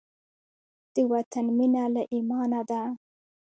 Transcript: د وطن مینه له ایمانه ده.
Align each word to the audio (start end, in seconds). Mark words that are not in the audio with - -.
د 0.93 0.95
وطن 1.11 1.45
مینه 1.57 1.83
له 1.93 2.01
ایمانه 2.13 2.61
ده. 2.69 2.81